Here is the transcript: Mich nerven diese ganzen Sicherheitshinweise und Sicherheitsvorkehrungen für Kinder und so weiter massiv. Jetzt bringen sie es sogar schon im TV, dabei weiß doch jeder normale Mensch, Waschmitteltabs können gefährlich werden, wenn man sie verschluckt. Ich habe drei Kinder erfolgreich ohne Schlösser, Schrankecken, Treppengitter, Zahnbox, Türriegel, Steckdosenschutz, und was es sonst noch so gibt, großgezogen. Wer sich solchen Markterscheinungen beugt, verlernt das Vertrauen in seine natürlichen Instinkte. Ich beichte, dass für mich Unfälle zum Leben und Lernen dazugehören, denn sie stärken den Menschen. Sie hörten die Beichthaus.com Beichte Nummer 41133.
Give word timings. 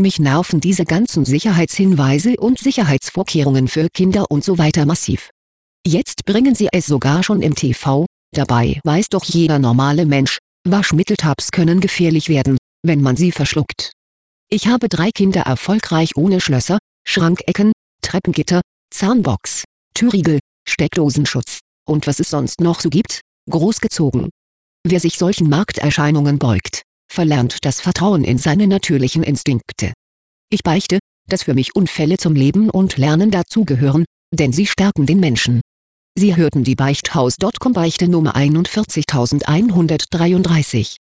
Mich 0.00 0.18
nerven 0.18 0.60
diese 0.60 0.84
ganzen 0.84 1.24
Sicherheitshinweise 1.24 2.34
und 2.36 2.58
Sicherheitsvorkehrungen 2.58 3.68
für 3.68 3.88
Kinder 3.90 4.24
und 4.28 4.42
so 4.42 4.58
weiter 4.58 4.86
massiv. 4.86 5.30
Jetzt 5.86 6.24
bringen 6.24 6.56
sie 6.56 6.68
es 6.72 6.86
sogar 6.86 7.22
schon 7.22 7.42
im 7.42 7.54
TV, 7.54 8.04
dabei 8.34 8.80
weiß 8.82 9.08
doch 9.10 9.24
jeder 9.24 9.60
normale 9.60 10.04
Mensch, 10.04 10.38
Waschmitteltabs 10.66 11.52
können 11.52 11.80
gefährlich 11.80 12.28
werden, 12.28 12.58
wenn 12.82 13.02
man 13.02 13.14
sie 13.16 13.30
verschluckt. 13.30 13.92
Ich 14.50 14.66
habe 14.66 14.88
drei 14.88 15.10
Kinder 15.12 15.42
erfolgreich 15.42 16.16
ohne 16.16 16.40
Schlösser, 16.40 16.78
Schrankecken, 17.06 17.70
Treppengitter, 18.02 18.62
Zahnbox, 18.92 19.62
Türriegel, 19.94 20.40
Steckdosenschutz, 20.68 21.60
und 21.86 22.08
was 22.08 22.18
es 22.18 22.30
sonst 22.30 22.60
noch 22.60 22.80
so 22.80 22.90
gibt, 22.90 23.20
großgezogen. 23.48 24.30
Wer 24.84 24.98
sich 24.98 25.18
solchen 25.18 25.48
Markterscheinungen 25.48 26.40
beugt, 26.40 26.82
verlernt 27.14 27.64
das 27.64 27.80
Vertrauen 27.80 28.24
in 28.24 28.36
seine 28.36 28.66
natürlichen 28.66 29.22
Instinkte. 29.22 29.94
Ich 30.50 30.62
beichte, 30.62 30.98
dass 31.28 31.44
für 31.44 31.54
mich 31.54 31.74
Unfälle 31.74 32.18
zum 32.18 32.34
Leben 32.34 32.68
und 32.68 32.98
Lernen 32.98 33.30
dazugehören, 33.30 34.04
denn 34.34 34.52
sie 34.52 34.66
stärken 34.66 35.06
den 35.06 35.20
Menschen. 35.20 35.62
Sie 36.16 36.36
hörten 36.36 36.64
die 36.64 36.74
Beichthaus.com 36.74 37.72
Beichte 37.72 38.08
Nummer 38.08 38.36
41133. 38.36 40.98